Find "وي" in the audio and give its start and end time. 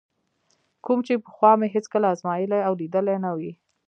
3.37-3.51